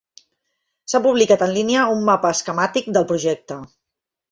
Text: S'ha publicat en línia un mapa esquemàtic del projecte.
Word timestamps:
S'ha 0.93 1.01
publicat 1.07 1.43
en 1.47 1.53
línia 1.59 1.85
un 1.97 2.03
mapa 2.09 2.33
esquemàtic 2.39 2.91
del 2.99 3.09
projecte. 3.15 3.63